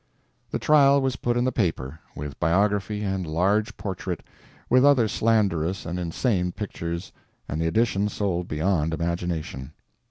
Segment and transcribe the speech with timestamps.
[0.49, 4.23] The trial was put in the paper, with biography and large portrait,
[4.67, 7.11] with other slanderous and insane pictures,
[7.47, 9.73] and the edition sold beyond imagination.